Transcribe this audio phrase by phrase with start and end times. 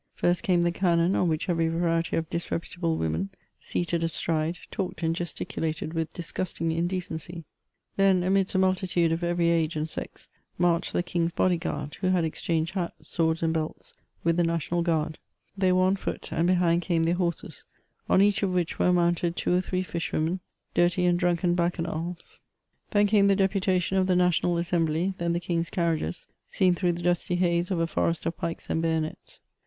[0.15, 5.15] First came the cannon, on which every variety of disreputable women, seated astride, talked and
[5.15, 7.43] gesticulated with disfi; usting indecency.
[7.97, 10.27] Then, amidst a multitude of every age and sex,
[10.57, 13.93] marched the king's body guard, who had exclianged hats, swords, and belts,
[14.23, 15.19] with the National Guard;
[15.55, 17.65] they were on foot, and behind came their horses,
[18.09, 20.39] on each of which were mounted two or three fish women,
[20.73, 22.39] dirty and drunken bacchanals;
[22.89, 27.03] 'then came the deputation of the National Assembly, then the king's carriages, seen through the
[27.03, 29.39] dusty haze of a forest of pikes and bayonets.